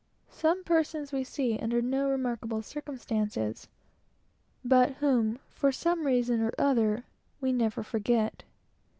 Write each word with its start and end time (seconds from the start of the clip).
Some 0.31 0.63
people 0.63 0.83
we 1.13 1.23
see 1.23 1.59
under 1.59 1.79
no 1.79 2.09
remarkable 2.09 2.63
circumstances, 2.63 3.67
but 4.65 4.93
whom, 4.93 5.37
for 5.51 5.71
some 5.71 6.07
reason 6.07 6.41
or 6.41 6.51
other, 6.57 7.03
we 7.39 7.53
never 7.53 7.83
forget. 7.83 8.41